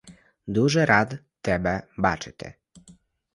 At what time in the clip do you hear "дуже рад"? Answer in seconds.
0.47-1.19